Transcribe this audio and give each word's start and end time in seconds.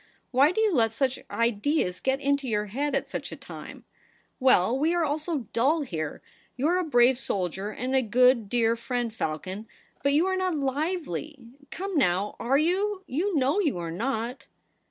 Why 0.31 0.51
do 0.51 0.59
you 0.61 0.73
let 0.73 0.91
such 0.93 1.19
ideas 1.29 1.99
get 1.99 2.19
into 2.19 2.47
your 2.49 2.65
head 2.65 2.95
at 2.95 3.07
such 3.07 3.31
a 3.31 3.35
time 3.35 3.85
?''Well, 4.39 4.75
we 4.75 4.95
are 4.95 5.05
all 5.05 5.19
so 5.19 5.45
dull 5.53 5.81
here. 5.81 6.23
You 6.57 6.67
are 6.69 6.79
a 6.79 6.83
brave 6.83 7.19
soldier 7.19 7.69
and 7.69 7.95
a 7.95 8.01
good, 8.01 8.49
dear 8.49 8.75
friend, 8.75 9.13
Falcon; 9.13 9.67
but 10.01 10.13
you 10.13 10.25
are 10.25 10.35
not 10.37 10.55
lively. 10.55 11.37
Come 11.69 11.95
now, 11.99 12.35
are 12.39 12.57
you? 12.57 13.03
You 13.05 13.35
know 13.37 13.59
you 13.59 13.77
are 13.77 13.91
not.' 13.91 14.47